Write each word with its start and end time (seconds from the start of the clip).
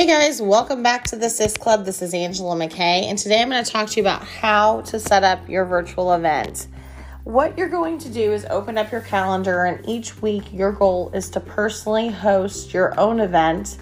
Hey 0.00 0.06
guys, 0.06 0.40
welcome 0.40 0.82
back 0.82 1.04
to 1.08 1.16
the 1.16 1.28
SIS 1.28 1.58
Club. 1.58 1.84
This 1.84 2.00
is 2.00 2.14
Angela 2.14 2.56
McKay, 2.56 3.02
and 3.02 3.18
today 3.18 3.42
I'm 3.42 3.50
going 3.50 3.62
to 3.62 3.70
talk 3.70 3.86
to 3.90 3.96
you 3.96 4.02
about 4.02 4.24
how 4.24 4.80
to 4.80 4.98
set 4.98 5.24
up 5.24 5.46
your 5.46 5.66
virtual 5.66 6.14
event. 6.14 6.68
What 7.24 7.58
you're 7.58 7.68
going 7.68 7.98
to 7.98 8.08
do 8.08 8.32
is 8.32 8.46
open 8.46 8.78
up 8.78 8.90
your 8.90 9.02
calendar, 9.02 9.66
and 9.66 9.86
each 9.86 10.22
week 10.22 10.54
your 10.54 10.72
goal 10.72 11.10
is 11.12 11.28
to 11.28 11.40
personally 11.40 12.08
host 12.08 12.72
your 12.72 12.98
own 12.98 13.20
event. 13.20 13.76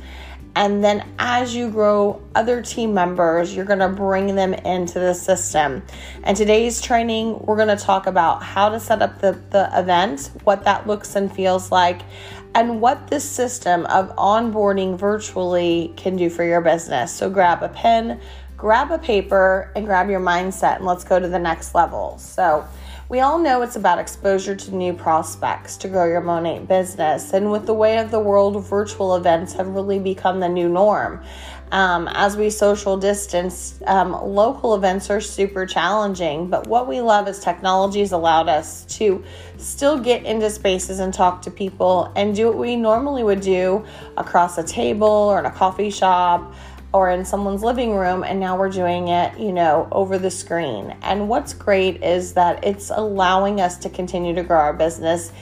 And 0.57 0.83
then, 0.83 1.09
as 1.21 1.55
you 1.55 1.71
grow 1.71 2.21
other 2.35 2.63
team 2.63 2.93
members, 2.93 3.55
you're 3.55 3.65
going 3.65 3.79
to 3.79 3.89
bring 3.89 4.35
them 4.35 4.55
into 4.55 4.99
the 4.99 5.15
system. 5.15 5.85
And 6.25 6.37
today's 6.37 6.81
training, 6.81 7.39
we're 7.39 7.55
going 7.55 7.69
to 7.69 7.77
talk 7.77 8.09
about 8.09 8.43
how 8.43 8.71
to 8.71 8.81
set 8.81 9.03
up 9.03 9.21
the, 9.21 9.41
the 9.51 9.71
event, 9.73 10.33
what 10.43 10.65
that 10.65 10.85
looks 10.89 11.15
and 11.15 11.33
feels 11.33 11.71
like, 11.71 12.03
and 12.55 12.81
what 12.81 13.09
this 13.09 13.29
system 13.29 13.87
of 13.87 14.15
onboarding 14.17 14.99
virtually 14.99 15.93
can 15.97 16.17
do 16.17 16.31
for 16.31 16.45
your 16.45 16.61
business. 16.61 17.13
So 17.13 17.31
grab 17.31 17.63
a 17.63 17.69
pen, 17.69 18.21
grab 18.57 18.91
a 18.91 18.99
paper, 18.99 19.73
and 19.77 19.87
grab 19.87 20.11
your 20.11 20.21
mindset, 20.21 20.77
and 20.77 20.87
let's 20.87 21.05
go 21.05 21.19
to 21.19 21.29
the 21.29 21.39
next 21.39 21.75
level. 21.75 22.19
So, 22.19 22.67
we 23.11 23.21
all 23.21 23.39
know 23.39 23.63
it's 23.63 23.77
about 23.77 23.99
exposure 23.99 24.55
to 24.55 24.75
new 24.75 24.93
prospects 24.93 25.79
to 25.79 25.89
grow 25.89 26.05
your 26.05 26.21
Monat 26.21 26.69
business. 26.69 27.33
And 27.33 27.51
with 27.51 27.65
the 27.65 27.73
way 27.73 27.97
of 27.97 28.11
the 28.11 28.21
world, 28.21 28.63
virtual 28.67 29.17
events 29.17 29.55
have 29.55 29.69
really 29.69 29.99
become 29.99 30.41
the 30.41 30.49
new 30.49 30.69
norm. 30.69 31.23
Um, 31.71 32.09
as 32.13 32.37
we 32.37 32.51
social 32.51 32.97
distance, 32.97 33.79
um, 33.87 34.13
local 34.13 34.75
events 34.75 35.11
are 35.11 35.21
super 35.21 35.67
challenging. 35.67 36.49
But 36.49 36.67
what 36.67 36.89
we 36.89 37.01
love 37.01 37.29
is 37.29 37.39
technology 37.39 38.01
has 38.01 38.13
allowed 38.13 38.49
us 38.49 38.85
to 38.97 39.23
still 39.59 39.99
get 39.99 40.25
into 40.25 40.51
spaces 40.51 40.99
and 40.99 41.13
talk 41.13 41.43
to 41.43 41.51
people 41.51 42.13
and 42.17 42.35
do 42.35 42.47
what 42.47 42.59
we 42.59 42.77
normally 42.77 43.23
would 43.23 43.41
do 43.41 43.85
across 44.17 44.57
a 44.59 44.63
table 44.63 45.07
or 45.07 45.39
in 45.39 45.47
a 45.47 45.51
coffee 45.51 45.91
shop 45.91 46.55
or 46.93 47.11
in 47.11 47.25
someone's 47.25 47.63
living 47.63 47.95
room 47.95 48.25
and 48.25 48.41
now 48.41 48.57
we're 48.57 48.71
doing 48.71 49.09
it, 49.09 49.39
you 49.39 49.53
know, 49.53 49.89
over 49.93 50.19
the 50.19 50.31
screen. 50.31 50.97
And 51.03 51.29
what's 51.29 51.53
great 51.53 52.03
is 52.03 52.33
that 52.33 52.65
it's 52.65 52.91
allowing 52.91 53.61
us 53.61 53.77
to 53.79 53.91
continue 53.91 54.35
to 54.35 54.43
grow 54.43 54.59
our 54.59 54.73
business 54.73 55.33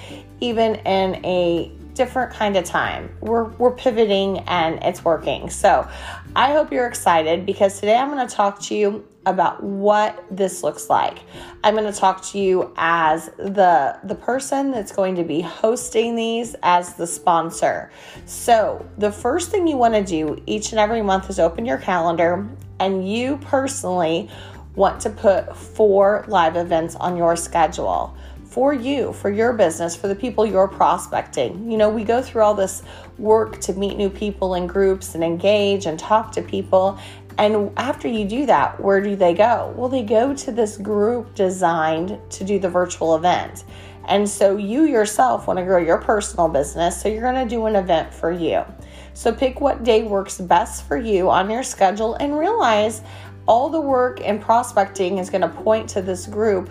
even 0.40 0.74
in 0.76 1.24
a 1.24 1.72
different 1.96 2.32
kind 2.32 2.56
of 2.56 2.64
time. 2.64 3.10
We're 3.20 3.44
we're 3.44 3.72
pivoting 3.72 4.40
and 4.40 4.82
it's 4.82 5.04
working. 5.04 5.50
So, 5.50 5.88
I 6.36 6.52
hope 6.52 6.70
you're 6.70 6.86
excited 6.86 7.46
because 7.46 7.80
today 7.80 7.96
I'm 7.96 8.10
going 8.10 8.26
to 8.26 8.32
talk 8.32 8.60
to 8.64 8.74
you 8.76 9.08
about 9.24 9.62
what 9.62 10.24
this 10.30 10.62
looks 10.62 10.88
like. 10.88 11.18
I'm 11.64 11.74
going 11.74 11.92
to 11.92 11.98
talk 11.98 12.22
to 12.26 12.38
you 12.38 12.72
as 12.76 13.26
the 13.38 13.98
the 14.04 14.14
person 14.14 14.70
that's 14.70 14.92
going 14.92 15.16
to 15.16 15.24
be 15.24 15.40
hosting 15.40 16.14
these 16.14 16.54
as 16.62 16.94
the 16.94 17.06
sponsor. 17.06 17.90
So, 18.26 18.86
the 18.98 19.10
first 19.10 19.50
thing 19.50 19.66
you 19.66 19.76
want 19.76 19.94
to 19.94 20.04
do 20.04 20.40
each 20.46 20.70
and 20.70 20.78
every 20.78 21.02
month 21.02 21.28
is 21.30 21.40
open 21.40 21.64
your 21.64 21.78
calendar 21.78 22.48
and 22.78 23.10
you 23.10 23.38
personally 23.38 24.30
want 24.74 25.00
to 25.00 25.10
put 25.10 25.56
four 25.56 26.24
live 26.28 26.56
events 26.56 26.94
on 26.96 27.16
your 27.16 27.34
schedule 27.34 28.14
for 28.56 28.72
you, 28.72 29.12
for 29.12 29.28
your 29.28 29.52
business, 29.52 29.94
for 29.94 30.08
the 30.08 30.14
people 30.14 30.46
you're 30.46 30.66
prospecting. 30.66 31.70
You 31.70 31.76
know, 31.76 31.90
we 31.90 32.04
go 32.04 32.22
through 32.22 32.40
all 32.40 32.54
this 32.54 32.82
work 33.18 33.60
to 33.60 33.74
meet 33.74 33.98
new 33.98 34.08
people 34.08 34.54
in 34.54 34.66
groups 34.66 35.14
and 35.14 35.22
engage 35.22 35.84
and 35.84 35.98
talk 35.98 36.32
to 36.32 36.40
people. 36.40 36.98
And 37.36 37.70
after 37.76 38.08
you 38.08 38.24
do 38.26 38.46
that, 38.46 38.80
where 38.80 39.02
do 39.02 39.14
they 39.14 39.34
go? 39.34 39.74
Well, 39.76 39.90
they 39.90 40.02
go 40.02 40.34
to 40.34 40.52
this 40.52 40.78
group 40.78 41.34
designed 41.34 42.18
to 42.30 42.44
do 42.44 42.58
the 42.58 42.70
virtual 42.70 43.14
event. 43.14 43.64
And 44.06 44.26
so 44.26 44.56
you 44.56 44.84
yourself 44.84 45.46
want 45.46 45.58
to 45.58 45.64
grow 45.66 45.76
your 45.76 45.98
personal 45.98 46.48
business, 46.48 46.98
so 46.98 47.10
you're 47.10 47.20
going 47.20 47.46
to 47.46 47.54
do 47.54 47.66
an 47.66 47.76
event 47.76 48.14
for 48.14 48.32
you. 48.32 48.64
So 49.12 49.34
pick 49.34 49.60
what 49.60 49.84
day 49.84 50.04
works 50.04 50.40
best 50.40 50.88
for 50.88 50.96
you 50.96 51.28
on 51.28 51.50
your 51.50 51.62
schedule 51.62 52.14
and 52.14 52.38
realize 52.38 53.02
all 53.46 53.68
the 53.68 53.80
work 53.80 54.20
and 54.24 54.40
prospecting 54.40 55.18
is 55.18 55.30
going 55.30 55.42
to 55.42 55.48
point 55.48 55.88
to 55.90 56.02
this 56.02 56.26
group 56.26 56.70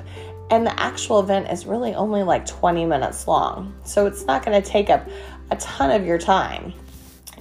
and 0.52 0.66
the 0.66 0.80
actual 0.80 1.20
event 1.20 1.52
is 1.52 1.66
really 1.66 1.94
only 1.96 2.24
like 2.24 2.46
20 2.46 2.86
minutes 2.86 3.28
long. 3.28 3.74
So 3.84 4.06
it's 4.06 4.26
not 4.26 4.46
going 4.46 4.62
to 4.62 4.68
take 4.68 4.90
up 4.90 5.08
a 5.52 5.56
ton 5.58 5.92
of 5.92 6.06
your 6.06 6.18
time. 6.18 6.74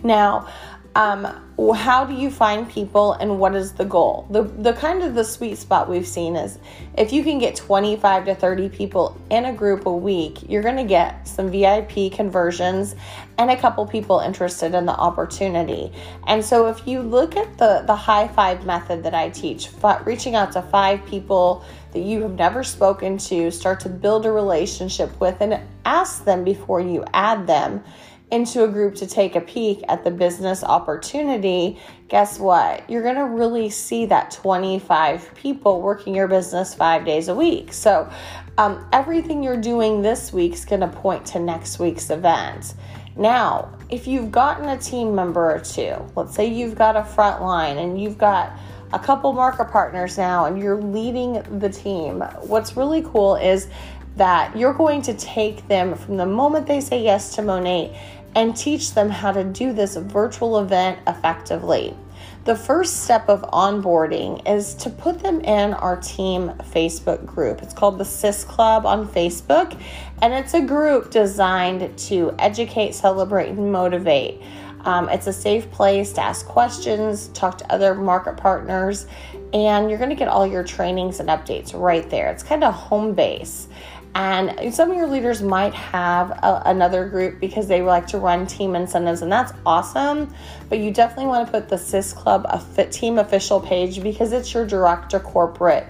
Now, 0.02 0.48
um, 0.96 1.26
how 1.74 2.04
do 2.04 2.14
you 2.14 2.30
find 2.30 2.68
people 2.68 3.12
and 3.14 3.38
what 3.38 3.54
is 3.54 3.72
the 3.72 3.84
goal? 3.84 4.26
The, 4.30 4.42
the 4.42 4.72
kind 4.72 5.02
of 5.02 5.14
the 5.14 5.24
sweet 5.24 5.58
spot 5.58 5.88
we've 5.88 6.06
seen 6.06 6.36
is 6.36 6.58
if 6.96 7.12
you 7.12 7.24
can 7.24 7.38
get 7.38 7.56
25 7.56 8.26
to 8.26 8.34
30 8.34 8.68
people 8.68 9.20
in 9.30 9.44
a 9.44 9.52
group 9.52 9.86
a 9.86 9.92
week, 9.92 10.48
you're 10.48 10.62
going 10.62 10.76
to 10.76 10.84
get 10.84 11.26
some 11.26 11.50
VIP 11.50 12.12
conversions 12.12 12.94
and 13.38 13.50
a 13.50 13.56
couple 13.56 13.84
people 13.86 14.20
interested 14.20 14.74
in 14.74 14.86
the 14.86 14.92
opportunity. 14.92 15.92
And 16.26 16.44
so 16.44 16.68
if 16.68 16.86
you 16.86 17.02
look 17.02 17.36
at 17.36 17.58
the, 17.58 17.82
the 17.86 17.96
high 17.96 18.28
five 18.28 18.64
method 18.64 19.02
that 19.02 19.14
I 19.14 19.30
teach, 19.30 19.68
reaching 20.04 20.36
out 20.36 20.52
to 20.52 20.62
five 20.62 21.04
people 21.06 21.64
that 21.92 22.00
you 22.00 22.22
have 22.22 22.34
never 22.34 22.62
spoken 22.62 23.18
to, 23.18 23.50
start 23.50 23.80
to 23.80 23.88
build 23.88 24.26
a 24.26 24.32
relationship 24.32 25.20
with, 25.20 25.40
and 25.40 25.60
ask 25.84 26.24
them 26.24 26.44
before 26.44 26.80
you 26.80 27.04
add 27.12 27.46
them 27.46 27.82
into 28.30 28.64
a 28.64 28.68
group 28.68 28.94
to 28.96 29.06
take 29.06 29.36
a 29.36 29.40
peek 29.40 29.82
at 29.88 30.02
the 30.02 30.10
business 30.10 30.64
opportunity, 30.64 31.78
guess 32.08 32.38
what? 32.38 32.88
You're 32.90 33.02
going 33.02 33.16
to 33.16 33.26
really 33.26 33.70
see 33.70 34.06
that 34.06 34.30
25 34.30 35.34
people 35.34 35.82
working 35.82 36.14
your 36.14 36.26
business 36.26 36.74
five 36.74 37.04
days 37.04 37.28
a 37.28 37.34
week. 37.34 37.72
So, 37.72 38.10
um, 38.56 38.86
everything 38.92 39.42
you're 39.42 39.60
doing 39.60 40.02
this 40.02 40.32
week 40.32 40.52
is 40.52 40.64
going 40.64 40.80
to 40.80 40.88
point 40.88 41.26
to 41.26 41.40
next 41.40 41.78
week's 41.78 42.10
event. 42.10 42.74
Now, 43.16 43.76
if 43.90 44.06
you've 44.06 44.32
gotten 44.32 44.68
a 44.68 44.78
team 44.78 45.14
member 45.14 45.52
or 45.52 45.60
two, 45.60 45.94
let's 46.16 46.34
say 46.34 46.46
you've 46.46 46.74
got 46.74 46.96
a 46.96 47.04
front 47.04 47.42
line 47.42 47.78
and 47.78 48.00
you've 48.00 48.18
got 48.18 48.58
a 48.92 48.98
couple 48.98 49.32
market 49.32 49.70
partners 49.70 50.16
now 50.16 50.44
and 50.44 50.60
you're 50.60 50.80
leading 50.80 51.42
the 51.58 51.68
team, 51.68 52.20
what's 52.42 52.76
really 52.76 53.02
cool 53.02 53.36
is 53.36 53.68
that 54.16 54.56
you're 54.56 54.74
going 54.74 55.02
to 55.02 55.14
take 55.14 55.66
them 55.68 55.94
from 55.94 56.16
the 56.16 56.26
moment 56.26 56.66
they 56.66 56.80
say 56.80 57.02
yes 57.02 57.34
to 57.34 57.42
Monat 57.42 57.96
and 58.34 58.56
teach 58.56 58.94
them 58.94 59.10
how 59.10 59.32
to 59.32 59.44
do 59.44 59.72
this 59.72 59.96
virtual 59.96 60.58
event 60.58 60.98
effectively. 61.06 61.96
The 62.44 62.54
first 62.54 63.04
step 63.04 63.30
of 63.30 63.40
onboarding 63.52 64.46
is 64.46 64.74
to 64.74 64.90
put 64.90 65.20
them 65.20 65.40
in 65.40 65.72
our 65.72 65.96
team 65.96 66.50
Facebook 66.72 67.24
group. 67.24 67.62
It's 67.62 67.72
called 67.72 67.96
the 67.96 68.04
SIS 68.04 68.44
Club 68.44 68.84
on 68.84 69.08
Facebook, 69.08 69.80
and 70.20 70.34
it's 70.34 70.52
a 70.52 70.60
group 70.60 71.10
designed 71.10 71.96
to 72.00 72.34
educate, 72.38 72.94
celebrate, 72.94 73.48
and 73.48 73.72
motivate. 73.72 74.42
Um, 74.82 75.08
it's 75.08 75.26
a 75.26 75.32
safe 75.32 75.70
place 75.70 76.12
to 76.12 76.20
ask 76.20 76.44
questions, 76.44 77.28
talk 77.28 77.56
to 77.58 77.72
other 77.72 77.94
market 77.94 78.36
partners, 78.36 79.06
and 79.54 79.88
you're 79.88 79.98
going 79.98 80.10
to 80.10 80.16
get 80.16 80.28
all 80.28 80.46
your 80.46 80.64
trainings 80.64 81.20
and 81.20 81.30
updates 81.30 81.72
right 81.72 82.08
there. 82.10 82.30
It's 82.30 82.42
kind 82.42 82.62
of 82.62 82.74
home 82.74 83.14
base. 83.14 83.68
And 84.14 84.72
some 84.72 84.90
of 84.90 84.96
your 84.96 85.08
leaders 85.08 85.42
might 85.42 85.74
have 85.74 86.30
a, 86.30 86.62
another 86.66 87.08
group 87.08 87.40
because 87.40 87.66
they 87.66 87.82
like 87.82 88.06
to 88.08 88.18
run 88.18 88.46
team 88.46 88.76
incentives, 88.76 89.22
and 89.22 89.32
that's 89.32 89.52
awesome. 89.66 90.32
But 90.68 90.78
you 90.78 90.92
definitely 90.92 91.26
want 91.26 91.46
to 91.46 91.52
put 91.52 91.68
the 91.68 91.78
SIS 91.78 92.12
Club 92.12 92.46
a 92.48 92.60
fit 92.60 92.92
team 92.92 93.18
official 93.18 93.60
page 93.60 94.02
because 94.02 94.32
it's 94.32 94.54
your 94.54 94.66
direct 94.66 95.10
to 95.10 95.20
corporate 95.20 95.86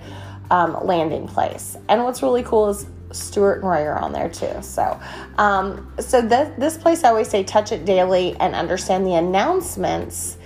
um, 0.50 0.78
landing 0.84 1.28
place. 1.28 1.76
And 1.88 2.04
what's 2.04 2.22
really 2.22 2.42
cool 2.42 2.70
is 2.70 2.86
Stuart 3.12 3.60
and 3.60 3.68
Ray 3.68 3.86
are 3.86 3.98
on 3.98 4.12
there 4.12 4.28
too. 4.28 4.62
So, 4.62 4.98
um, 5.38 5.92
so 5.98 6.26
th- 6.26 6.52
this 6.58 6.76
place 6.76 7.04
I 7.04 7.10
always 7.10 7.28
say 7.28 7.44
touch 7.44 7.72
it 7.72 7.84
daily 7.84 8.36
and 8.41 8.54
understand 8.54 9.06
the 9.06 9.14
announcements 9.14 10.38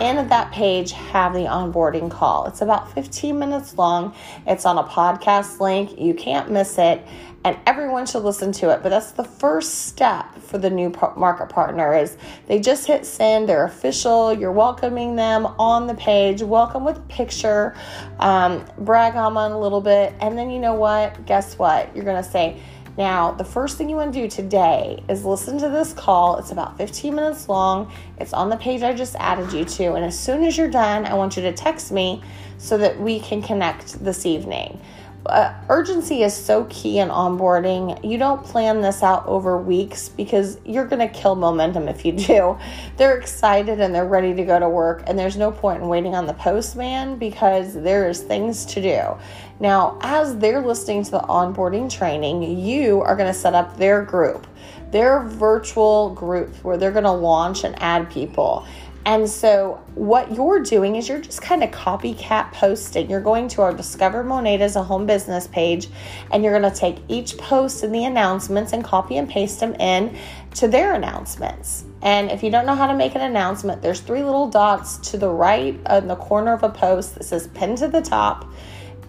in 0.00 0.28
that 0.28 0.52
page 0.52 0.92
have 0.92 1.32
the 1.32 1.40
onboarding 1.40 2.10
call. 2.10 2.46
It's 2.46 2.60
about 2.60 2.92
15 2.92 3.38
minutes 3.38 3.78
long. 3.78 4.14
It's 4.46 4.66
on 4.66 4.78
a 4.78 4.84
podcast 4.84 5.60
link. 5.60 5.98
You 5.98 6.12
can't 6.14 6.50
miss 6.50 6.78
it, 6.78 7.06
and 7.44 7.56
everyone 7.66 8.06
should 8.06 8.22
listen 8.22 8.52
to 8.52 8.70
it. 8.70 8.82
But 8.82 8.90
that's 8.90 9.12
the 9.12 9.24
first 9.24 9.86
step 9.86 10.36
for 10.38 10.58
the 10.58 10.68
new 10.68 10.92
market 11.16 11.48
partner 11.48 11.94
is 11.94 12.16
they 12.46 12.60
just 12.60 12.86
hit 12.86 13.06
send. 13.06 13.48
They're 13.48 13.64
official. 13.64 14.32
You're 14.32 14.52
welcoming 14.52 15.16
them 15.16 15.46
on 15.58 15.86
the 15.86 15.94
page. 15.94 16.42
Welcome 16.42 16.84
with 16.84 16.98
a 16.98 17.02
picture. 17.08 17.74
Um, 18.18 18.64
brag 18.78 19.16
on 19.16 19.34
them 19.34 19.52
a 19.52 19.58
little 19.58 19.80
bit, 19.80 20.14
and 20.20 20.36
then 20.36 20.50
you 20.50 20.58
know 20.58 20.74
what? 20.74 21.24
Guess 21.26 21.58
what? 21.58 21.94
You're 21.96 22.04
gonna 22.04 22.22
say 22.22 22.60
now, 22.96 23.32
the 23.32 23.44
first 23.44 23.76
thing 23.76 23.90
you 23.90 23.96
want 23.96 24.14
to 24.14 24.22
do 24.22 24.28
today 24.28 25.02
is 25.08 25.24
listen 25.24 25.58
to 25.58 25.68
this 25.68 25.92
call. 25.92 26.38
It's 26.38 26.50
about 26.50 26.78
15 26.78 27.14
minutes 27.14 27.48
long. 27.48 27.92
It's 28.18 28.32
on 28.32 28.48
the 28.48 28.56
page 28.56 28.82
I 28.82 28.94
just 28.94 29.16
added 29.16 29.52
you 29.52 29.66
to. 29.66 29.92
And 29.92 30.04
as 30.04 30.18
soon 30.18 30.42
as 30.44 30.56
you're 30.56 30.70
done, 30.70 31.04
I 31.04 31.12
want 31.12 31.36
you 31.36 31.42
to 31.42 31.52
text 31.52 31.92
me 31.92 32.22
so 32.56 32.78
that 32.78 32.98
we 32.98 33.20
can 33.20 33.42
connect 33.42 34.02
this 34.02 34.24
evening 34.24 34.80
uh, 35.26 35.54
urgency 35.68 36.22
is 36.22 36.34
so 36.34 36.64
key 36.70 36.98
in 36.98 37.08
onboarding. 37.08 38.02
You 38.04 38.18
don't 38.18 38.44
plan 38.44 38.80
this 38.80 39.02
out 39.02 39.26
over 39.26 39.56
weeks 39.58 40.08
because 40.08 40.58
you're 40.64 40.86
going 40.86 41.06
to 41.06 41.12
kill 41.12 41.34
momentum 41.34 41.88
if 41.88 42.04
you 42.04 42.12
do. 42.12 42.58
They're 42.96 43.16
excited 43.18 43.80
and 43.80 43.94
they're 43.94 44.06
ready 44.06 44.34
to 44.34 44.44
go 44.44 44.58
to 44.58 44.68
work, 44.68 45.02
and 45.06 45.18
there's 45.18 45.36
no 45.36 45.52
point 45.52 45.82
in 45.82 45.88
waiting 45.88 46.14
on 46.14 46.26
the 46.26 46.34
postman 46.34 47.18
because 47.18 47.74
there's 47.74 48.22
things 48.22 48.64
to 48.66 48.80
do. 48.80 49.16
Now, 49.60 49.98
as 50.02 50.36
they're 50.38 50.60
listening 50.60 51.04
to 51.04 51.10
the 51.10 51.20
onboarding 51.20 51.90
training, 51.90 52.42
you 52.58 53.00
are 53.02 53.16
going 53.16 53.32
to 53.32 53.38
set 53.38 53.54
up 53.54 53.76
their 53.76 54.02
group, 54.02 54.46
their 54.90 55.22
virtual 55.22 56.10
group 56.14 56.54
where 56.64 56.76
they're 56.76 56.92
going 56.92 57.04
to 57.04 57.10
launch 57.10 57.64
and 57.64 57.74
add 57.82 58.10
people. 58.10 58.66
And 59.06 59.30
so, 59.30 59.80
what 59.94 60.34
you're 60.34 60.58
doing 60.58 60.96
is 60.96 61.08
you're 61.08 61.20
just 61.20 61.40
kind 61.40 61.62
of 61.62 61.70
copycat 61.70 62.50
posting. 62.50 63.08
You're 63.08 63.20
going 63.20 63.46
to 63.50 63.62
our 63.62 63.72
Discover 63.72 64.24
Monat 64.24 64.60
as 64.60 64.74
a 64.74 64.82
home 64.82 65.06
business 65.06 65.46
page, 65.46 65.88
and 66.32 66.42
you're 66.42 66.58
going 66.58 66.68
to 66.70 66.76
take 66.76 66.96
each 67.06 67.38
post 67.38 67.84
in 67.84 67.92
the 67.92 68.04
announcements 68.04 68.72
and 68.72 68.82
copy 68.82 69.16
and 69.16 69.28
paste 69.28 69.60
them 69.60 69.76
in 69.76 70.18
to 70.54 70.66
their 70.66 70.92
announcements. 70.92 71.84
And 72.02 72.32
if 72.32 72.42
you 72.42 72.50
don't 72.50 72.66
know 72.66 72.74
how 72.74 72.88
to 72.88 72.96
make 72.96 73.14
an 73.14 73.20
announcement, 73.20 73.80
there's 73.80 74.00
three 74.00 74.24
little 74.24 74.50
dots 74.50 74.96
to 75.12 75.18
the 75.18 75.30
right 75.30 75.78
in 75.88 76.08
the 76.08 76.16
corner 76.16 76.52
of 76.52 76.64
a 76.64 76.70
post 76.70 77.14
that 77.14 77.22
says 77.22 77.46
pin 77.54 77.76
to 77.76 77.86
the 77.86 78.02
top, 78.02 78.44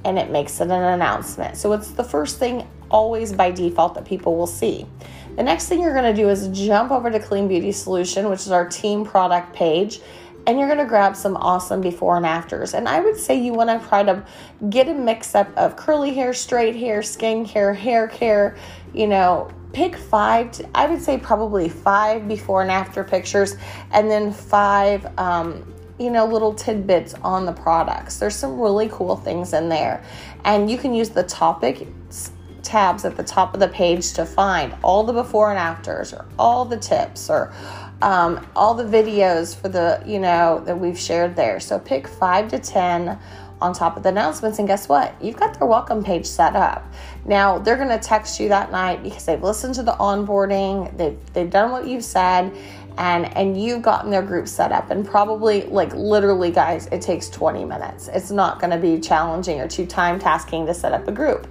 and 0.05 0.19
it 0.19 0.29
makes 0.29 0.61
it 0.61 0.65
an 0.65 0.71
announcement. 0.73 1.57
So, 1.57 1.73
it's 1.73 1.89
the 1.89 2.03
first 2.03 2.37
thing 2.37 2.67
always 2.91 3.33
by 3.33 3.49
default 3.49 3.95
that 3.95 4.05
people 4.05 4.37
will 4.37 4.45
see. 4.45 4.85
The 5.37 5.43
next 5.43 5.69
thing 5.69 5.81
you're 5.83 5.93
to 6.15 6.19
do 6.19 6.29
is 6.29 6.47
jump 6.47 6.91
over 6.91 7.11
to 7.11 7.19
Clean 7.19 7.47
Beauty 7.47 7.71
Solution, 7.71 8.27
which 8.27 8.39
is 8.39 8.51
our 8.51 8.67
team 8.67 9.05
product 9.05 9.53
page, 9.53 10.01
and 10.47 10.57
you're 10.57 10.67
to 10.79 10.85
grab 10.85 11.15
some 11.15 11.37
awesome 11.37 11.79
before 11.79 12.17
and 12.17 12.25
afters. 12.25 12.73
And 12.73 12.89
I 12.89 13.01
would 13.01 13.17
say 13.17 13.39
you 13.39 13.53
want 13.53 13.69
to 13.69 13.87
try 13.87 14.01
to 14.01 14.25
get 14.71 14.87
a 14.87 14.95
mix 14.95 15.35
up 15.35 15.55
of 15.55 15.75
curly 15.75 16.15
hair, 16.15 16.33
straight 16.33 16.75
hair, 16.75 17.03
skin 17.03 17.45
care, 17.45 17.71
hair 17.71 18.07
care, 18.07 18.57
you 18.95 19.05
know, 19.05 19.51
pick 19.73 19.95
five, 19.95 20.53
to, 20.53 20.67
I 20.73 20.87
would 20.87 21.03
say 21.03 21.19
probably 21.19 21.69
five 21.69 22.27
before 22.27 22.63
and 22.63 22.71
after 22.71 23.03
pictures, 23.03 23.57
and 23.91 24.09
then 24.09 24.33
five, 24.33 25.05
um, 25.19 25.71
you 25.99 26.09
know, 26.09 26.25
little 26.25 26.55
tidbits 26.55 27.13
on 27.23 27.45
the 27.45 27.53
products. 27.53 28.17
There's 28.17 28.35
some 28.35 28.59
really 28.59 28.89
cool 28.91 29.15
things 29.15 29.53
in 29.53 29.69
there. 29.69 30.03
And 30.45 30.71
you 30.71 30.79
can 30.79 30.95
use 30.95 31.09
the 31.09 31.23
topic 31.23 31.87
tabs 32.63 33.05
at 33.05 33.15
the 33.15 33.23
top 33.23 33.53
of 33.53 33.59
the 33.59 33.67
page 33.67 34.13
to 34.13 34.25
find 34.25 34.75
all 34.83 35.03
the 35.03 35.13
before 35.13 35.49
and 35.49 35.59
afters 35.59 36.13
or 36.13 36.25
all 36.37 36.65
the 36.65 36.77
tips 36.77 37.29
or 37.29 37.53
um, 38.01 38.45
all 38.55 38.73
the 38.73 38.83
videos 38.83 39.59
for 39.59 39.69
the 39.69 40.01
you 40.05 40.19
know 40.19 40.61
that 40.65 40.79
we've 40.79 40.99
shared 40.99 41.35
there. 41.35 41.59
So 41.59 41.79
pick 41.79 42.07
five 42.07 42.47
to 42.49 42.59
ten 42.59 43.17
on 43.59 43.73
top 43.73 43.97
of 43.97 44.03
the 44.03 44.09
announcements 44.09 44.59
and 44.59 44.67
guess 44.67 44.87
what? 44.87 45.15
You've 45.21 45.37
got 45.37 45.57
their 45.57 45.67
welcome 45.67 46.03
page 46.03 46.25
set 46.25 46.55
up. 46.55 46.91
Now 47.25 47.57
they're 47.57 47.77
going 47.77 47.89
to 47.89 47.99
text 47.99 48.39
you 48.39 48.49
that 48.49 48.71
night 48.71 49.01
because 49.01 49.25
they've 49.25 49.41
listened 49.41 49.75
to 49.75 49.83
the 49.83 49.93
onboarding 49.93 50.95
they've, 50.97 51.17
they've 51.33 51.49
done 51.49 51.71
what 51.71 51.87
you've 51.87 52.03
said 52.03 52.55
and 52.97 53.25
and 53.35 53.61
you've 53.61 53.81
gotten 53.81 54.11
their 54.11 54.21
group 54.21 54.47
set 54.47 54.71
up. 54.71 54.91
And 54.91 55.05
probably 55.05 55.63
like 55.63 55.93
literally 55.95 56.51
guys 56.51 56.87
it 56.87 57.01
takes 57.01 57.29
20 57.29 57.65
minutes. 57.65 58.09
It's 58.09 58.31
not 58.31 58.59
going 58.59 58.71
to 58.71 58.77
be 58.77 58.99
challenging 58.99 59.59
or 59.59 59.67
too 59.67 59.85
time 59.85 60.19
tasking 60.19 60.65
to 60.67 60.73
set 60.73 60.93
up 60.93 61.07
a 61.07 61.11
group 61.11 61.47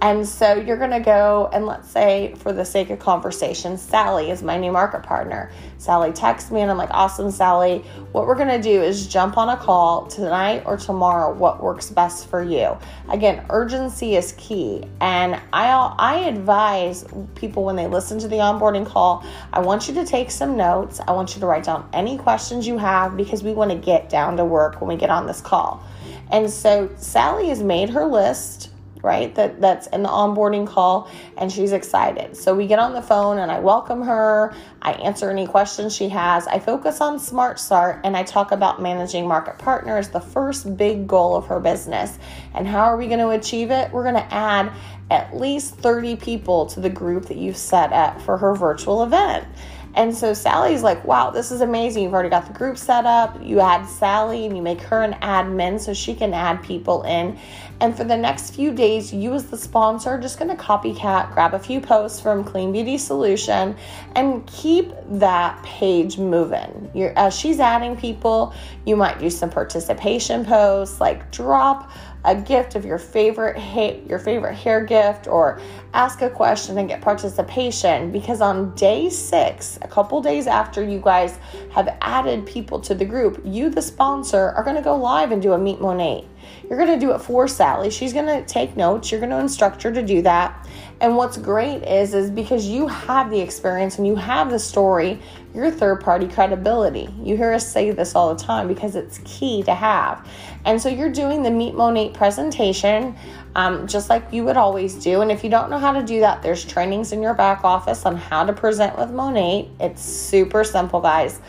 and 0.00 0.26
so 0.26 0.54
you're 0.54 0.76
going 0.76 0.92
to 0.92 1.00
go 1.00 1.48
and 1.52 1.66
let's 1.66 1.90
say, 1.90 2.34
for 2.38 2.52
the 2.52 2.64
sake 2.64 2.90
of 2.90 2.98
conversation, 2.98 3.76
Sally 3.76 4.30
is 4.30 4.42
my 4.42 4.56
new 4.56 4.70
market 4.70 5.02
partner. 5.02 5.50
Sally 5.78 6.12
texts 6.12 6.50
me 6.50 6.60
and 6.60 6.70
I'm 6.70 6.76
like, 6.76 6.90
awesome, 6.92 7.30
Sally. 7.30 7.78
What 8.12 8.26
we're 8.26 8.36
going 8.36 8.48
to 8.48 8.62
do 8.62 8.82
is 8.82 9.08
jump 9.08 9.36
on 9.36 9.48
a 9.48 9.56
call 9.56 10.06
tonight 10.06 10.62
or 10.66 10.76
tomorrow, 10.76 11.34
what 11.34 11.62
works 11.62 11.90
best 11.90 12.28
for 12.28 12.42
you. 12.42 12.76
Again, 13.08 13.44
urgency 13.50 14.14
is 14.14 14.32
key. 14.38 14.84
And 15.00 15.40
I, 15.52 15.68
I 15.98 16.18
advise 16.20 17.04
people 17.34 17.64
when 17.64 17.76
they 17.76 17.86
listen 17.88 18.18
to 18.20 18.28
the 18.28 18.36
onboarding 18.36 18.86
call, 18.86 19.24
I 19.52 19.60
want 19.60 19.88
you 19.88 19.94
to 19.94 20.04
take 20.04 20.30
some 20.30 20.56
notes. 20.56 21.00
I 21.06 21.12
want 21.12 21.34
you 21.34 21.40
to 21.40 21.46
write 21.46 21.64
down 21.64 21.88
any 21.92 22.18
questions 22.18 22.66
you 22.66 22.78
have 22.78 23.16
because 23.16 23.42
we 23.42 23.52
want 23.52 23.72
to 23.72 23.76
get 23.76 24.08
down 24.08 24.36
to 24.36 24.44
work 24.44 24.80
when 24.80 24.88
we 24.88 24.96
get 24.96 25.10
on 25.10 25.26
this 25.26 25.40
call. 25.40 25.84
And 26.30 26.50
so 26.50 26.90
Sally 26.96 27.48
has 27.48 27.62
made 27.62 27.90
her 27.90 28.04
list 28.04 28.70
right? 29.02 29.34
That 29.34 29.60
that's 29.60 29.86
in 29.88 30.02
the 30.02 30.08
onboarding 30.08 30.66
call 30.66 31.10
and 31.36 31.50
she's 31.50 31.72
excited. 31.72 32.36
So 32.36 32.54
we 32.54 32.66
get 32.66 32.78
on 32.78 32.92
the 32.92 33.02
phone 33.02 33.38
and 33.38 33.50
i 33.50 33.58
welcome 33.58 34.02
her. 34.02 34.54
I 34.82 34.92
answer 34.92 35.30
any 35.30 35.46
questions 35.46 35.94
she 35.94 36.08
has. 36.10 36.46
I 36.46 36.58
focus 36.58 37.00
on 37.00 37.18
smart 37.18 37.58
start 37.58 38.00
and 38.04 38.16
i 38.16 38.22
talk 38.22 38.52
about 38.52 38.80
managing 38.80 39.26
market 39.26 39.58
partners 39.58 40.08
the 40.08 40.20
first 40.20 40.76
big 40.76 41.06
goal 41.06 41.36
of 41.36 41.46
her 41.46 41.60
business. 41.60 42.18
And 42.54 42.66
how 42.66 42.84
are 42.84 42.96
we 42.96 43.06
going 43.06 43.20
to 43.20 43.30
achieve 43.30 43.70
it? 43.70 43.92
We're 43.92 44.04
going 44.04 44.14
to 44.14 44.34
add 44.34 44.72
at 45.10 45.36
least 45.36 45.76
30 45.76 46.16
people 46.16 46.66
to 46.66 46.80
the 46.80 46.90
group 46.90 47.26
that 47.26 47.36
you've 47.36 47.56
set 47.56 47.92
up 47.92 48.20
for 48.20 48.36
her 48.36 48.54
virtual 48.54 49.02
event 49.02 49.46
and 49.94 50.14
so 50.14 50.32
Sally's 50.34 50.82
like, 50.82 51.04
wow, 51.04 51.30
this 51.30 51.50
is 51.50 51.60
amazing. 51.60 52.04
You've 52.04 52.12
already 52.12 52.28
got 52.28 52.46
the 52.46 52.52
group 52.52 52.78
set 52.78 53.04
up. 53.04 53.38
You 53.42 53.60
add 53.60 53.86
Sally 53.86 54.46
and 54.46 54.56
you 54.56 54.62
make 54.62 54.80
her 54.82 55.02
an 55.02 55.14
admin 55.14 55.80
so 55.80 55.92
she 55.92 56.14
can 56.14 56.32
add 56.34 56.62
people 56.62 57.02
in. 57.02 57.38
And 57.80 57.96
for 57.96 58.04
the 58.04 58.16
next 58.16 58.54
few 58.54 58.72
days, 58.72 59.12
you 59.12 59.32
as 59.34 59.46
the 59.46 59.56
sponsor 59.56 60.10
are 60.10 60.20
just 60.20 60.38
going 60.38 60.54
to 60.54 60.62
copycat, 60.62 61.32
grab 61.32 61.54
a 61.54 61.58
few 61.58 61.80
posts 61.80 62.20
from 62.20 62.42
Clean 62.44 62.72
Beauty 62.72 62.98
Solution 62.98 63.76
and 64.14 64.46
keep 64.46 64.92
that 65.10 65.62
page 65.62 66.18
moving. 66.18 66.90
You're, 66.92 67.16
as 67.16 67.36
she's 67.36 67.60
adding 67.60 67.96
people, 67.96 68.52
you 68.84 68.96
might 68.96 69.18
do 69.18 69.30
some 69.30 69.50
participation 69.50 70.44
posts, 70.44 71.00
like 71.00 71.30
drop 71.30 71.90
a 72.24 72.34
gift 72.34 72.74
of 72.74 72.84
your 72.84 72.98
favorite 72.98 73.56
ha- 73.56 74.00
your 74.08 74.18
favorite 74.18 74.54
hair 74.54 74.84
gift 74.84 75.26
or 75.26 75.60
ask 75.94 76.22
a 76.22 76.30
question 76.30 76.78
and 76.78 76.88
get 76.88 77.00
participation. 77.00 78.10
Because 78.10 78.40
on 78.40 78.74
day 78.74 79.08
6 79.08 79.78
a 79.82 79.88
couple 79.88 80.20
days 80.20 80.46
after 80.46 80.82
you 80.82 81.00
guys 81.00 81.38
have 81.72 81.96
added 82.00 82.46
people 82.46 82.80
to 82.80 82.94
the 82.94 83.04
group 83.04 83.40
you 83.44 83.70
the 83.70 83.82
sponsor 83.82 84.50
are 84.50 84.64
going 84.64 84.76
to 84.76 84.82
go 84.82 84.96
live 84.96 85.32
and 85.32 85.40
do 85.40 85.52
a 85.52 85.58
meet 85.58 85.80
Monat 85.80 86.24
you're 86.68 86.78
going 86.78 86.98
to 86.98 87.04
do 87.04 87.12
it 87.12 87.20
for 87.20 87.48
Sally. 87.48 87.90
She's 87.90 88.12
going 88.12 88.26
to 88.26 88.44
take 88.44 88.76
notes. 88.76 89.10
You're 89.10 89.20
going 89.20 89.30
to 89.30 89.38
instruct 89.38 89.82
her 89.82 89.92
to 89.92 90.02
do 90.02 90.22
that 90.22 90.66
and 91.00 91.16
what's 91.16 91.36
great 91.36 91.84
is 91.84 92.12
is 92.12 92.30
because 92.30 92.66
you 92.66 92.88
have 92.88 93.30
the 93.30 93.40
experience 93.40 93.98
and 93.98 94.06
you 94.06 94.16
have 94.16 94.50
the 94.50 94.58
story, 94.58 95.20
your 95.54 95.70
third 95.70 96.00
party 96.00 96.26
credibility. 96.26 97.08
You 97.22 97.36
hear 97.36 97.52
us 97.52 97.70
say 97.70 97.90
this 97.92 98.14
all 98.14 98.34
the 98.34 98.42
time 98.42 98.66
because 98.66 98.96
it's 98.96 99.20
key 99.24 99.62
to 99.62 99.74
have. 99.74 100.28
And 100.64 100.80
so 100.82 100.88
you're 100.88 101.12
doing 101.12 101.42
the 101.42 101.50
Meet 101.50 101.74
Monat 101.74 102.14
presentation 102.14 103.14
um, 103.54 103.86
just 103.86 104.10
like 104.10 104.32
you 104.32 104.44
would 104.44 104.56
always 104.56 104.94
do. 104.94 105.20
And 105.20 105.32
if 105.32 105.42
you 105.42 105.50
don't 105.50 105.70
know 105.70 105.78
how 105.78 105.92
to 105.92 106.02
do 106.02 106.20
that, 106.20 106.42
there's 106.42 106.64
trainings 106.64 107.12
in 107.12 107.22
your 107.22 107.34
back 107.34 107.64
office 107.64 108.04
on 108.04 108.16
how 108.16 108.44
to 108.44 108.52
present 108.52 108.96
with 108.98 109.10
Monat. 109.10 109.68
It's 109.80 110.02
super 110.02 110.64
simple, 110.64 111.00
guys 111.00 111.40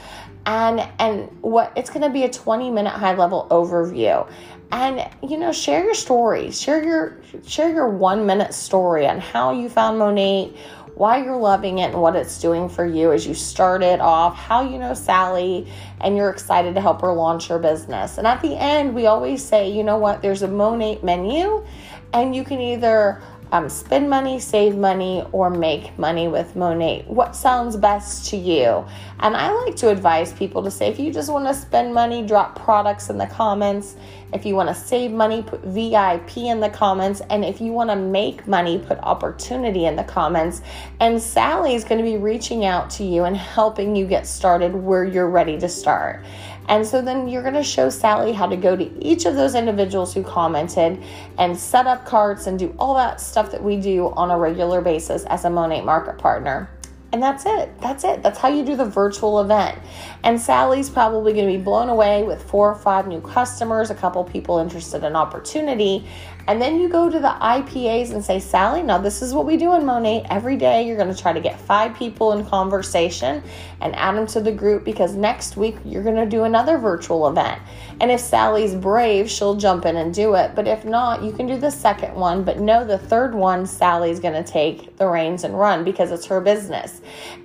and 0.50 0.80
and 0.98 1.30
what 1.42 1.72
it's 1.76 1.92
going 1.92 2.02
to 2.02 2.10
be 2.10 2.24
a 2.24 2.30
20 2.30 2.72
minute 2.72 2.90
high 2.90 3.14
level 3.14 3.48
overview. 3.52 4.28
And 4.72 5.08
you 5.28 5.38
know 5.38 5.52
share 5.52 5.84
your 5.86 5.94
story. 5.94 6.52
Share 6.52 6.84
your 6.84 7.18
share 7.46 7.72
your 7.72 7.88
one 7.88 8.26
minute 8.26 8.54
story 8.54 9.08
on 9.08 9.20
how 9.20 9.52
you 9.52 9.70
found 9.70 10.00
monat 10.00 10.56
why 10.96 11.24
you're 11.24 11.38
loving 11.38 11.78
it 11.78 11.92
and 11.92 12.02
what 12.02 12.14
it's 12.14 12.42
doing 12.42 12.68
for 12.68 12.86
you 12.86 13.14
as 13.14 13.26
you 13.26 13.34
started 13.34 14.02
off 14.02 14.36
how 14.36 14.62
you 14.62 14.78
know 14.78 14.94
sally 14.94 15.66
and 16.02 16.18
you're 16.18 16.30
excited 16.30 16.76
to 16.76 16.82
help 16.82 17.00
her 17.00 17.14
launch 17.14 17.48
her 17.48 17.60
business. 17.60 18.18
And 18.18 18.26
at 18.26 18.42
the 18.42 18.60
end 18.60 18.96
we 18.96 19.06
always 19.06 19.46
say 19.46 19.72
you 19.72 19.84
know 19.84 19.98
what? 19.98 20.24
There's 20.24 20.42
a 20.42 20.48
monat 20.48 21.04
menu 21.04 21.64
and 22.12 22.36
you 22.36 22.44
can 22.44 22.60
either 22.60 23.22
um, 23.52 23.70
spend 23.70 24.10
money, 24.10 24.40
save 24.40 24.76
money, 24.76 25.26
or 25.32 25.50
make 25.50 25.98
money 25.98 26.28
with 26.28 26.56
Monat. 26.56 27.08
What 27.08 27.36
sounds 27.36 27.76
best 27.76 28.30
to 28.30 28.38
you? 28.38 28.86
And 29.20 29.36
I 29.36 29.52
like 29.66 29.76
to 29.78 29.90
advise 29.90 30.32
people 30.34 30.64
to 30.64 30.72
say 30.72 30.88
if 30.88 31.00
you 31.00 31.12
just 31.12 31.32
want 31.32 31.48
to 31.48 31.54
spend 31.54 31.94
money, 31.94 32.26
drop 32.26 32.60
products 32.64 33.10
in 33.10 33.18
the 33.18 33.28
comments. 33.28 33.96
If 34.32 34.46
you 34.46 34.56
want 34.56 34.70
to 34.70 34.76
save 34.76 35.12
money, 35.12 35.42
put 35.42 35.64
VIP 35.64 36.38
in 36.38 36.60
the 36.60 36.70
comments. 36.70 37.22
And 37.30 37.44
if 37.44 37.60
you 37.60 37.72
want 37.72 37.90
to 37.90 37.96
make 37.96 38.48
money, 38.48 38.78
put 38.78 39.00
opportunity 39.00 39.86
in 39.86 39.96
the 39.96 40.04
comments. 40.04 40.62
And 41.00 41.22
Sally 41.22 41.74
is 41.74 41.84
going 41.84 41.98
to 41.98 42.04
be 42.04 42.18
reaching 42.18 42.66
out 42.66 42.90
to 42.92 43.04
you 43.04 43.24
and 43.24 43.36
helping 43.36 43.96
you 43.96 44.06
get 44.06 44.28
started 44.28 44.76
where 44.76 45.04
you're 45.04 45.30
ready 45.30 45.58
to 45.60 45.68
start. 45.68 46.24
And 46.68 46.86
so 46.86 47.02
then 47.02 47.28
you're 47.28 47.42
going 47.42 47.56
to 47.56 47.64
show 47.64 47.90
Sally 47.90 48.32
how 48.32 48.46
to 48.46 48.56
go 48.56 48.76
to 48.76 49.04
each 49.04 49.26
of 49.26 49.34
those 49.34 49.56
individuals 49.56 50.14
who 50.14 50.22
commented 50.22 51.04
and 51.40 51.58
set 51.58 51.88
up 51.88 52.06
carts 52.06 52.46
and 52.46 52.60
do 52.60 52.76
all 52.78 52.94
that 52.94 53.20
stuff 53.20 53.52
that 53.52 53.64
we 53.64 53.78
do 53.78 54.10
on 54.10 54.30
a 54.30 54.38
regular 54.38 54.80
basis 54.80 55.24
as 55.26 55.46
a 55.46 55.50
Monat 55.50 55.84
market 55.84 56.20
partner. 56.20 56.70
And 57.12 57.24
that's 57.24 57.46
it. 57.48 57.72
That's 57.82 58.04
it. 58.04 58.22
That's 58.22 58.38
how 58.38 58.50
you 58.50 58.64
do 58.64 58.76
the 58.76 58.86
virtual 58.86 59.42
event. 59.42 59.80
And 60.24 60.40
Sally's 60.40 60.92
probably 60.92 61.34
going 61.34 61.48
to 61.52 61.58
be 61.58 61.64
blown 61.64 61.90
away 61.90 62.22
with 62.22 62.44
four 62.44 62.72
or 62.72 62.76
five 62.76 63.08
new 63.08 63.20
customers, 63.20 63.90
a 63.90 63.96
couple 63.96 64.24
people 64.24 64.60
interested 64.60 65.04
in 65.04 65.16
opportunity. 65.16 66.06
And 66.48 66.62
then 66.62 66.80
you 66.80 66.88
go 66.88 67.10
to 67.10 67.20
the 67.20 67.30
IPAs 67.30 68.12
and 68.12 68.24
say, 68.24 68.40
Sally, 68.40 68.84
now 68.84 69.00
this 69.00 69.24
is 69.24 69.34
what 69.34 69.48
we 69.48 69.58
do 69.58 69.74
in 69.74 69.84
Monat. 69.84 70.28
Every 70.30 70.56
day 70.56 70.86
you're 70.86 70.98
going 70.98 71.14
to 71.14 71.20
try 71.20 71.34
to 71.34 71.42
get 71.42 71.60
five 71.60 71.96
people 71.96 72.34
in 72.34 72.46
conversation 72.46 73.44
and 73.82 73.96
add 73.96 74.16
them 74.16 74.28
to 74.28 74.42
the 74.42 74.52
group 74.52 74.84
because 74.84 75.16
next 75.16 75.58
week 75.58 75.78
you're 75.86 76.04
going 76.04 76.16
to 76.16 76.28
do 76.28 76.44
another 76.44 76.78
virtual 76.78 77.28
event. 77.28 77.60
And 78.02 78.12
if 78.12 78.20
Sally's 78.20 78.76
brave, 78.76 79.30
she'll 79.30 79.56
jump 79.56 79.86
in 79.86 79.98
and 79.98 80.14
do 80.14 80.36
it. 80.36 80.56
But 80.56 80.68
if 80.68 80.86
not, 80.86 81.22
you 81.22 81.32
can 81.32 81.48
do 81.48 81.58
the 81.58 81.70
second 81.72 82.16
one. 82.16 82.44
But 82.44 82.60
know 82.60 82.86
the 82.86 82.98
third 82.98 83.36
one, 83.36 83.66
Sally's 83.66 84.20
going 84.20 84.42
to 84.42 84.50
take 84.50 84.96
the 84.98 85.08
reins 85.08 85.44
and 85.44 85.60
run 85.60 85.84
because 85.84 86.12
it's 86.12 86.26
her 86.28 86.40
business. 86.40 87.02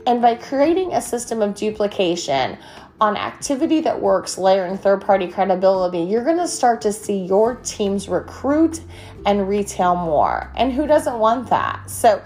And 0.07 0.23
by 0.23 0.37
creating 0.37 0.93
a 0.93 1.01
system 1.01 1.43
of 1.43 1.55
duplication, 1.55 2.59
on 3.01 3.17
activity 3.17 3.81
that 3.81 4.01
works, 4.01 4.39
layering 4.39 4.79
third 4.79 5.01
party 5.01 5.27
credibility, 5.27 5.99
you're 5.99 6.25
going 6.25 6.39
to 6.39 6.49
start 6.49 6.81
to 6.81 6.93
see 6.93 7.25
your 7.25 7.57
teams 7.57 8.09
recruit 8.09 8.81
and 9.27 9.49
retail 9.49 9.97
more. 9.97 10.53
And 10.57 10.73
who 10.73 10.87
doesn't 10.87 11.19
want 11.19 11.51
that? 11.51 11.91
So, 11.91 12.23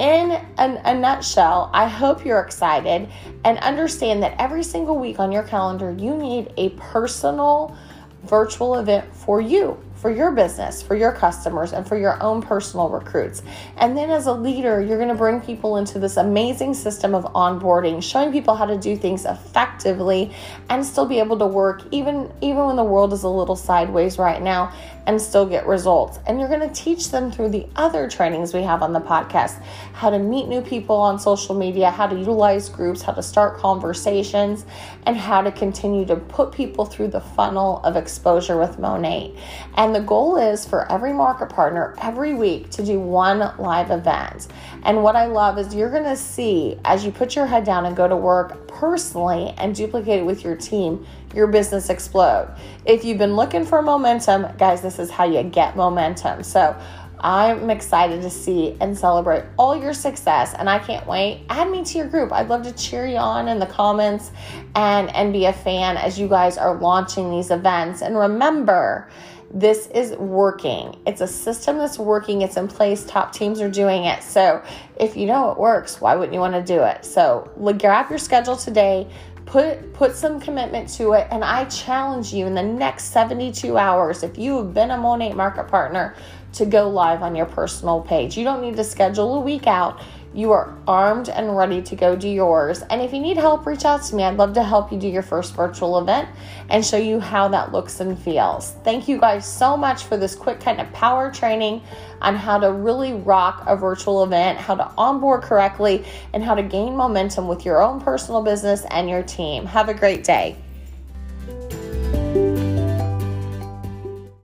in 0.00 0.30
a, 0.30 0.80
a, 0.84 0.94
nutshell, 0.94 1.70
I 1.74 1.86
hope 1.86 2.24
you're 2.24 2.40
excited 2.40 3.08
and 3.44 3.58
understand 3.58 4.22
that 4.22 4.34
every 4.38 4.62
single 4.62 4.98
week 4.98 5.20
on 5.20 5.30
your 5.30 5.42
calendar, 5.42 5.90
you 5.90 6.16
need 6.16 6.54
a 6.56 6.70
personal 6.70 7.76
virtual 8.24 8.76
event 8.76 9.14
for 9.14 9.42
you 9.42 9.78
for 10.00 10.10
your 10.10 10.30
business, 10.32 10.82
for 10.82 10.96
your 10.96 11.12
customers, 11.12 11.72
and 11.72 11.86
for 11.86 11.96
your 11.96 12.22
own 12.22 12.40
personal 12.40 12.88
recruits. 12.88 13.42
And 13.76 13.96
then 13.96 14.10
as 14.10 14.26
a 14.26 14.32
leader, 14.32 14.80
you're 14.80 14.96
going 14.96 15.10
to 15.10 15.14
bring 15.14 15.40
people 15.40 15.76
into 15.76 15.98
this 15.98 16.16
amazing 16.16 16.74
system 16.74 17.14
of 17.14 17.24
onboarding, 17.34 18.02
showing 18.02 18.32
people 18.32 18.54
how 18.54 18.66
to 18.66 18.78
do 18.78 18.96
things 18.96 19.26
effectively 19.26 20.34
and 20.68 20.84
still 20.84 21.06
be 21.06 21.18
able 21.18 21.38
to 21.38 21.46
work 21.46 21.82
even 21.90 22.32
even 22.40 22.64
when 22.64 22.76
the 22.76 22.84
world 22.84 23.12
is 23.12 23.22
a 23.22 23.28
little 23.28 23.56
sideways 23.56 24.18
right 24.18 24.40
now 24.40 24.72
and 25.06 25.20
still 25.20 25.46
get 25.46 25.66
results. 25.66 26.18
And 26.26 26.38
you're 26.38 26.48
going 26.48 26.60
to 26.60 26.74
teach 26.74 27.10
them 27.10 27.32
through 27.32 27.50
the 27.50 27.66
other 27.74 28.08
trainings 28.08 28.54
we 28.54 28.62
have 28.62 28.82
on 28.82 28.92
the 28.92 29.00
podcast 29.00 29.60
how 29.92 30.10
to 30.10 30.18
meet 30.18 30.48
new 30.48 30.60
people 30.60 30.96
on 30.96 31.18
social 31.18 31.54
media, 31.54 31.90
how 31.90 32.06
to 32.06 32.16
utilize 32.16 32.68
groups, 32.68 33.02
how 33.02 33.12
to 33.12 33.22
start 33.22 33.58
conversations, 33.58 34.64
and 35.06 35.16
how 35.16 35.42
to 35.42 35.50
continue 35.50 36.04
to 36.06 36.16
put 36.16 36.52
people 36.52 36.84
through 36.84 37.08
the 37.08 37.20
funnel 37.20 37.80
of 37.82 37.96
exposure 37.96 38.58
with 38.58 38.78
Monat. 38.78 39.36
And 39.74 39.89
the 39.92 40.00
goal 40.00 40.36
is 40.36 40.66
for 40.66 40.90
every 40.90 41.12
market 41.12 41.48
partner 41.48 41.94
every 42.00 42.34
week 42.34 42.70
to 42.70 42.84
do 42.84 42.98
one 42.98 43.38
live 43.58 43.90
event. 43.90 44.48
And 44.84 45.02
what 45.02 45.16
I 45.16 45.26
love 45.26 45.58
is 45.58 45.74
you're 45.74 45.90
going 45.90 46.04
to 46.04 46.16
see 46.16 46.78
as 46.84 47.04
you 47.04 47.12
put 47.12 47.36
your 47.36 47.46
head 47.46 47.64
down 47.64 47.86
and 47.86 47.96
go 47.96 48.08
to 48.08 48.16
work 48.16 48.66
personally 48.68 49.54
and 49.58 49.74
duplicate 49.74 50.20
it 50.20 50.24
with 50.24 50.44
your 50.44 50.56
team, 50.56 51.06
your 51.34 51.46
business 51.46 51.90
explode. 51.90 52.54
If 52.84 53.04
you've 53.04 53.18
been 53.18 53.36
looking 53.36 53.64
for 53.64 53.82
momentum, 53.82 54.46
guys, 54.56 54.82
this 54.82 54.98
is 54.98 55.10
how 55.10 55.24
you 55.24 55.42
get 55.42 55.76
momentum. 55.76 56.42
So 56.42 56.76
I'm 57.22 57.68
excited 57.68 58.22
to 58.22 58.30
see 58.30 58.76
and 58.80 58.96
celebrate 58.96 59.44
all 59.58 59.76
your 59.76 59.92
success 59.92 60.54
and 60.54 60.70
I 60.70 60.78
can't 60.78 61.06
wait. 61.06 61.44
Add 61.50 61.70
me 61.70 61.84
to 61.84 61.98
your 61.98 62.06
group. 62.06 62.32
I'd 62.32 62.48
love 62.48 62.62
to 62.62 62.72
cheer 62.72 63.06
you 63.06 63.18
on 63.18 63.48
in 63.48 63.58
the 63.58 63.66
comments 63.66 64.30
and 64.74 65.14
and 65.14 65.32
be 65.32 65.44
a 65.44 65.52
fan 65.52 65.98
as 65.98 66.18
you 66.18 66.28
guys 66.28 66.56
are 66.56 66.76
launching 66.76 67.30
these 67.30 67.50
events. 67.50 68.00
And 68.00 68.16
remember, 68.16 69.10
this 69.52 69.88
is 69.88 70.12
working. 70.12 70.96
It's 71.06 71.20
a 71.20 71.26
system 71.26 71.78
that's 71.78 71.98
working. 71.98 72.42
It's 72.42 72.56
in 72.56 72.68
place. 72.68 73.04
Top 73.04 73.32
teams 73.32 73.60
are 73.60 73.70
doing 73.70 74.04
it. 74.04 74.22
So 74.22 74.62
if 74.98 75.16
you 75.16 75.26
know 75.26 75.50
it 75.50 75.58
works, 75.58 76.00
why 76.00 76.14
wouldn't 76.14 76.32
you 76.32 76.40
want 76.40 76.54
to 76.54 76.62
do 76.62 76.82
it? 76.82 77.04
So 77.04 77.50
grab 77.78 78.10
your 78.10 78.18
schedule 78.18 78.56
today 78.56 79.08
put 79.50 79.92
put 79.94 80.14
some 80.14 80.38
commitment 80.38 80.88
to 80.88 81.12
it 81.12 81.26
and 81.30 81.42
i 81.42 81.64
challenge 81.64 82.32
you 82.32 82.46
in 82.46 82.54
the 82.54 82.62
next 82.62 83.06
72 83.06 83.76
hours 83.76 84.22
if 84.22 84.38
you 84.38 84.56
have 84.58 84.72
been 84.72 84.92
a 84.92 84.96
monat 84.96 85.34
market 85.34 85.66
partner 85.66 86.14
to 86.52 86.64
go 86.66 86.88
live 86.88 87.22
on 87.22 87.34
your 87.34 87.46
personal 87.46 88.00
page 88.00 88.36
you 88.36 88.44
don't 88.44 88.62
need 88.62 88.76
to 88.76 88.84
schedule 88.84 89.34
a 89.34 89.40
week 89.40 89.66
out 89.66 90.00
you 90.32 90.52
are 90.52 90.76
armed 90.86 91.28
and 91.28 91.56
ready 91.56 91.82
to 91.82 91.96
go 91.96 92.14
do 92.14 92.28
yours. 92.28 92.82
And 92.82 93.02
if 93.02 93.12
you 93.12 93.18
need 93.18 93.36
help, 93.36 93.66
reach 93.66 93.84
out 93.84 94.02
to 94.04 94.14
me. 94.14 94.22
I'd 94.22 94.36
love 94.36 94.54
to 94.54 94.62
help 94.62 94.92
you 94.92 94.98
do 94.98 95.08
your 95.08 95.22
first 95.22 95.54
virtual 95.54 95.98
event 95.98 96.28
and 96.68 96.84
show 96.84 96.96
you 96.96 97.18
how 97.18 97.48
that 97.48 97.72
looks 97.72 98.00
and 98.00 98.18
feels. 98.18 98.72
Thank 98.84 99.08
you 99.08 99.18
guys 99.18 99.44
so 99.44 99.76
much 99.76 100.04
for 100.04 100.16
this 100.16 100.36
quick 100.36 100.60
kind 100.60 100.80
of 100.80 100.92
power 100.92 101.32
training 101.32 101.82
on 102.20 102.36
how 102.36 102.58
to 102.58 102.72
really 102.72 103.12
rock 103.12 103.64
a 103.66 103.76
virtual 103.76 104.22
event, 104.22 104.58
how 104.58 104.76
to 104.76 104.88
onboard 104.96 105.42
correctly, 105.42 106.04
and 106.32 106.44
how 106.44 106.54
to 106.54 106.62
gain 106.62 106.94
momentum 106.94 107.48
with 107.48 107.64
your 107.64 107.82
own 107.82 108.00
personal 108.00 108.42
business 108.42 108.84
and 108.90 109.10
your 109.10 109.22
team. 109.22 109.66
Have 109.66 109.88
a 109.88 109.94
great 109.94 110.22
day. 110.22 110.56